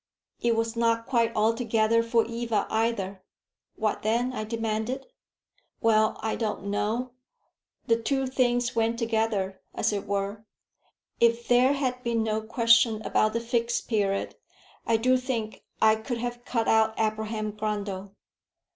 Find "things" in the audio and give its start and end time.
8.25-8.75